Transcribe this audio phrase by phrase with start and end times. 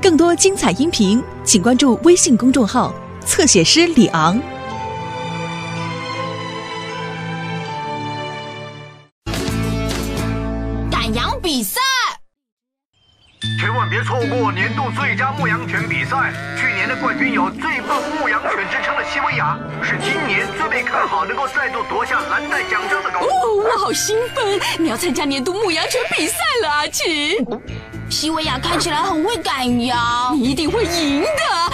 [0.00, 2.92] 更多精彩音频，请关注微信公众号
[3.24, 4.40] “侧写师李昂”。
[10.90, 11.80] 赶羊比赛，
[13.60, 16.32] 千万别错过年度最佳牧羊犬比赛。
[16.58, 23.20] 去年的冠军有最棒牧羊犬之称的西维亚，是今年最被看好能够再度夺下蓝带奖章的狗。
[23.20, 24.60] 哦，我好兴奋！
[24.80, 27.36] 你要参加年度牧羊犬比赛了，阿奇。
[28.12, 31.72] 西维亚看起来很会赶羊，你一定会赢的。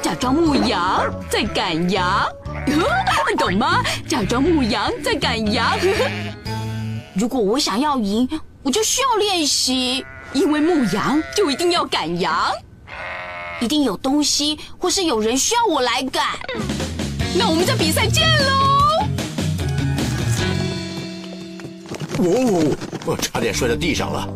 [0.00, 2.24] 假装牧羊在赶羊，
[2.68, 3.82] 呵懂吗？
[4.06, 5.68] 假装牧羊在赶羊。
[5.68, 6.10] 呵呵
[7.14, 8.26] 如果我想要赢，
[8.62, 12.52] 我就需要练习，因为牧羊就一定要赶羊，
[13.60, 16.38] 一定有东西或是有人需要我来赶。
[17.36, 18.52] 那我们在比赛见喽！
[22.18, 24.28] 哦，我差点摔在地上了。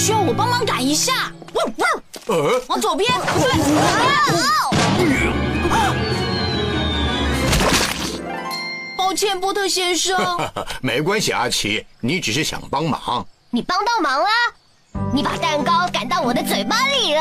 [0.00, 1.30] 需要我帮忙赶一下。
[1.52, 1.86] 汪汪
[2.28, 3.50] 呃，往左边，不对。
[8.96, 10.16] 抱歉，波特先生。
[10.80, 13.26] 没关系，阿奇，你只是想帮忙。
[13.50, 14.30] 你帮到忙啦！
[15.12, 17.20] 你把蛋糕赶到我的嘴巴里了。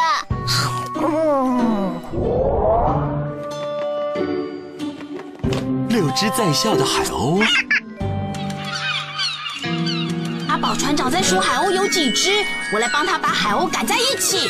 [1.02, 2.00] 嗯，
[5.90, 7.48] 六只在笑的海鸥，阿
[10.70, 14.48] 宝船长在数海鸥有几只，我来帮他把海鸥赶在一起。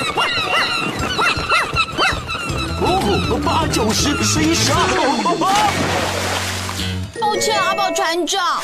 [2.82, 4.78] 哦，八九十十一十二，
[7.22, 8.62] 抱歉，阿宝船长，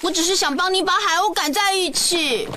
[0.00, 2.48] 我只是想帮你把海鸥赶在一起。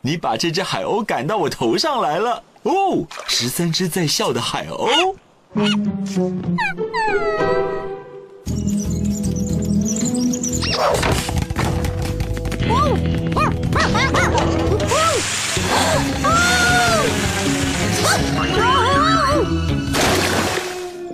[0.00, 2.40] 你把这只海鸥赶到我头上来了。
[2.62, 5.16] 哦，十三只在笑的海鸥。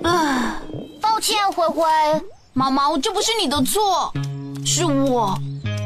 [0.02, 0.60] 啊，
[1.00, 1.84] 抱歉，灰灰。
[2.52, 4.12] 毛毛，这不是你的错，
[4.64, 5.38] 是我，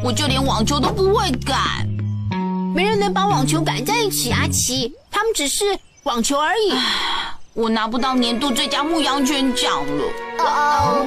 [0.04, 1.58] 我就连网球都不会赶。
[2.74, 6.72] 没人能把网球赶在一起，阿奇，他们只是网球而已。
[7.54, 10.04] 我拿不到年度最佳牧羊犬奖了。
[10.38, 11.04] 哦哦，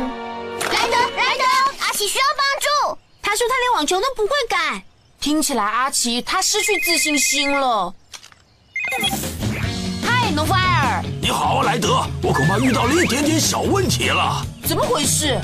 [0.59, 1.43] 莱德，莱德，
[1.79, 2.99] 阿奇需要帮助。
[3.33, 4.83] 他说他连网球都不会改。
[5.19, 7.91] 听起来阿奇他失去自信心了。
[10.05, 14.45] 嗨，农夫艾尔，你好，莱德，我恐怕遇到了一点点小问题了。
[14.67, 15.39] 怎么回事？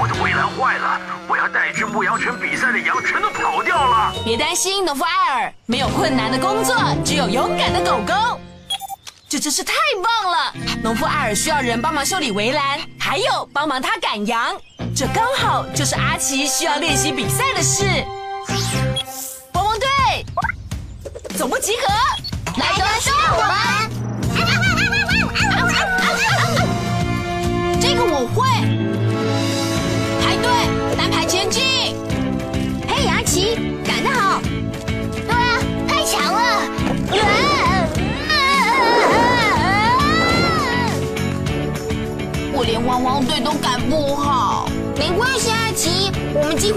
[0.00, 4.14] 我的围栏坏了，我要带去牧羊犬比赛的羊全都跑掉了。
[4.24, 6.74] 别担心，农夫艾尔，没有困难的工作，
[7.04, 8.40] 只有勇敢的狗狗。
[9.28, 10.54] 这真是太棒了！
[10.82, 14.56] 农夫艾尔需要人帮忙修理围栏，还有帮忙他赶羊。
[14.96, 17.84] 这刚好就是阿奇需要练习比赛的事。
[19.54, 19.88] 汪汪队，
[21.36, 21.88] 总部集合！
[22.58, 23.52] 莱德需要我们。
[27.82, 28.53] 这个我会。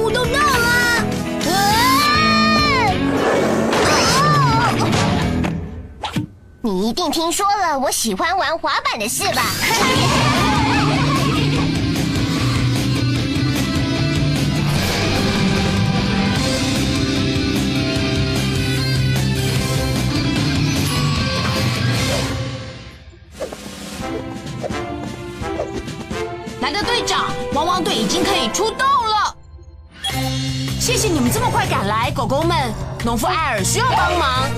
[0.10, 0.68] 都到了。
[6.62, 9.42] 你一定听说了我喜欢玩滑板的事吧？
[32.28, 32.74] 狗们。
[33.06, 34.50] 农夫艾尔需要帮忙，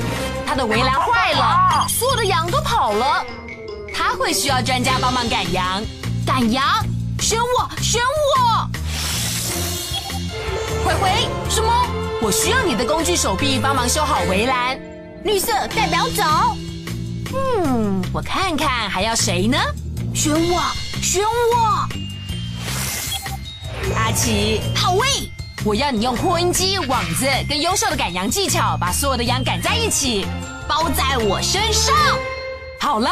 [0.47, 3.23] 他的围栏坏了，所有的羊都跑了，
[3.93, 5.83] 他会需要专家帮忙赶羊。
[6.25, 6.65] 赶羊，
[7.19, 8.69] 选我，选我！
[10.85, 11.71] 灰灰，什么？
[12.21, 14.79] 我需要你的工具手臂帮忙修好围栏。
[15.23, 16.23] 绿色代表走。
[17.33, 19.57] 嗯，我看看还要谁呢？
[20.15, 20.61] 选我，
[21.01, 21.87] 选我！
[23.95, 25.07] 阿奇，好喂！
[25.65, 30.25] 我要你用扩音机、网子跟优秀的赶羊技巧，把所有的羊赶在一起，
[30.69, 31.93] 包在我身上。
[32.79, 33.09] 好了，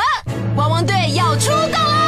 [0.55, 2.06] 汪汪队要出动了！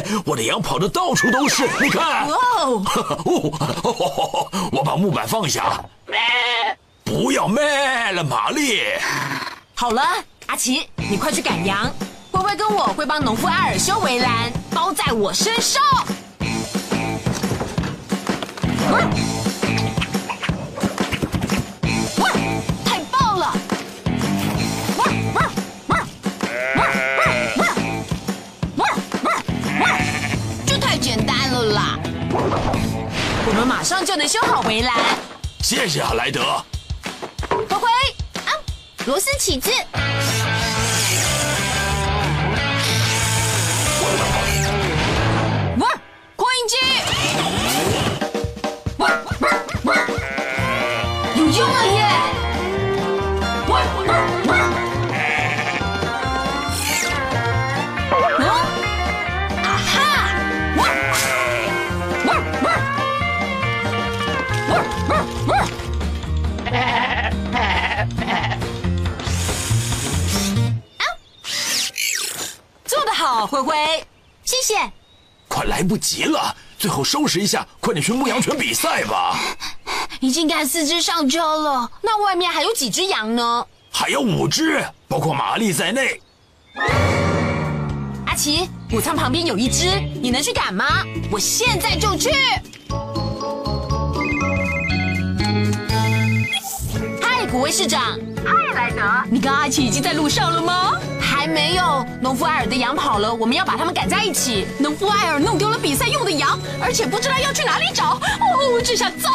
[0.00, 2.26] 来，我的羊跑的到处都是，你看。
[2.28, 2.82] 哦，
[3.84, 5.82] 哦，我把木板放下。
[7.04, 7.62] 不要咩
[8.12, 8.80] 了，玛丽。
[9.74, 10.02] 好了，
[10.46, 11.90] 阿奇，你快去赶羊。
[12.30, 15.82] 灰灰跟我会帮农夫艾尔修围栏，包在我身上。
[18.88, 19.29] 太
[34.70, 34.94] 能修好围栏。
[35.62, 36.64] 谢谢啊，莱德。
[37.50, 37.88] 灰灰
[38.46, 38.54] 啊，
[39.06, 39.70] 罗斯起子，
[73.40, 73.74] 好，灰灰。
[74.44, 74.74] 谢谢。
[75.48, 79.34] 快来不及了，最后收拾一下，快点去牧羊犬比赛吧。
[80.20, 83.66] 已经赶四只上车了，那外面还有几只羊呢？
[83.90, 86.20] 还有五只，包括玛丽在内。
[88.26, 89.86] 阿奇，谷仓旁边有一只，
[90.20, 91.02] 你能去赶吗？
[91.32, 92.30] 我现在就去。
[97.22, 98.18] 嗨，古威市长。
[98.44, 99.00] 嗨，莱德，
[99.30, 101.00] 你跟阿奇已经在路上了吗？
[101.40, 104.66] 还没有，农夫艾尔的羊跑了，我们要把它们赶在一起。
[104.78, 108.20] 农夫艾尔弄丢了比赛用的羊，而且不知道要去哪里找。
[108.40, 109.30] 哦，这下糟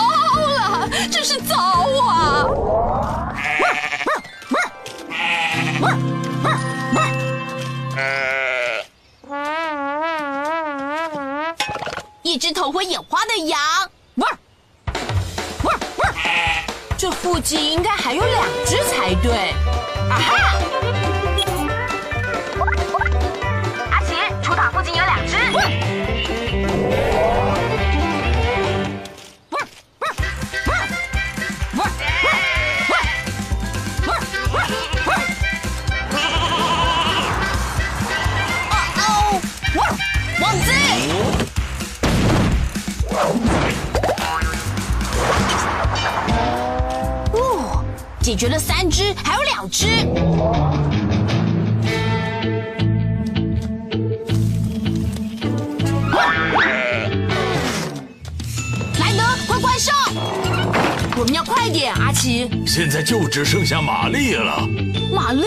[0.46, 1.56] 了，真是糟
[2.06, 2.46] 啊！
[12.22, 13.60] 一只头昏眼花的羊，
[14.18, 14.30] 汪，
[15.64, 16.14] 汪，汪
[17.00, 19.56] 这附近应该还有两只才对。
[20.08, 20.56] 啊哈！
[48.26, 49.86] 解决了三只，还有两只。
[59.00, 59.94] 莱德，快关上！
[61.16, 62.50] 我们要快点，阿奇。
[62.66, 64.68] 现在就只剩下玛丽了。
[65.14, 65.46] 玛丽，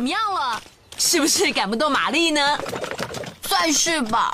[0.00, 0.58] 怎么样了？
[0.96, 2.40] 是不是赶不动玛丽呢？
[3.42, 4.30] 算是吧。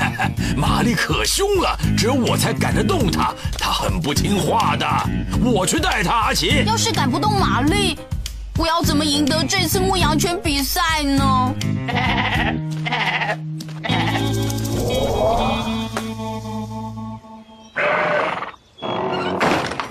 [0.54, 3.32] 玛丽可凶了，只有我才赶得动她。
[3.58, 4.86] 她很不听话的，
[5.42, 6.12] 我去带她。
[6.12, 7.98] 阿奇，要是赶不动玛丽，
[8.58, 11.54] 我要怎么赢得这次牧羊犬比赛呢？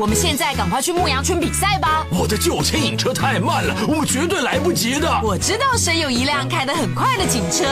[0.06, 2.06] 我们现在赶快去牧羊村比赛吧！
[2.12, 5.20] 我的旧牵引车太慢了，我们绝对来不及的。
[5.24, 7.66] 我知道谁有一辆开得很快的警车。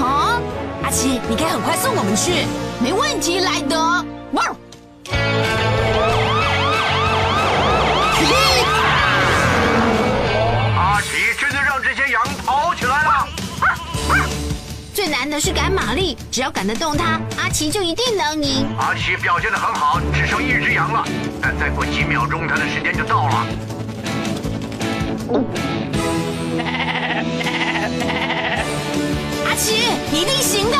[0.00, 0.38] 啊，
[0.84, 2.46] 阿奇，你可以很快送我们去。
[2.80, 3.76] 没问题，莱德。
[4.34, 4.44] 哇！
[10.76, 11.08] 阿奇
[11.40, 13.28] 真的让这些羊跑起来了。
[14.94, 18.64] 最难的是赶玛丽，只要赶得动它，阿奇就一定能赢。
[18.78, 21.04] 阿奇表现的很好，只剩一只羊了，
[21.40, 23.46] 但再过几秒钟，他的时间就到了。
[29.46, 30.76] 阿奇，一定行的！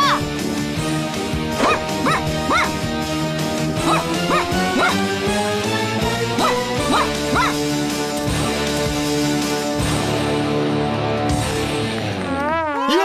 [12.91, 12.97] 耶！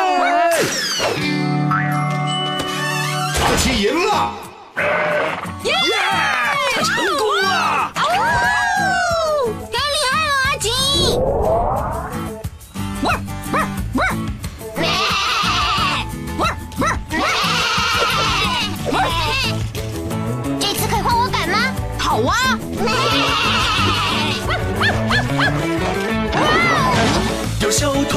[3.41, 4.33] 阿奇赢了！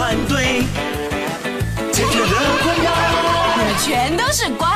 [0.07, 0.63] 团队，
[1.91, 2.27] 解决了
[2.63, 2.93] 困扰。
[3.85, 4.75] 全都是乖狗